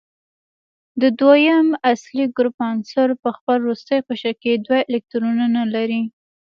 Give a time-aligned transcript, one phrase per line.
[1.01, 6.01] د دویم اصلي ګروپ عناصر په خپل وروستي قشر کې دوه الکترونونه لري.